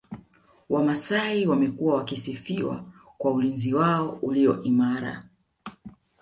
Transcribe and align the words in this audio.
Wamasai 0.69 1.47
wamekuwa 1.47 1.95
wakisifiwa 1.95 2.85
kwa 3.17 3.31
ulinzi 3.31 3.73
wao 3.73 4.09
ulio 4.21 4.63
imara 4.63 5.23